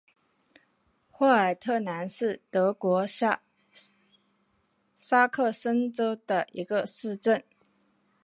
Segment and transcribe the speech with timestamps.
[1.11, 3.43] 霍尔特兰是德国下
[4.95, 7.43] 萨克森州的一个市镇。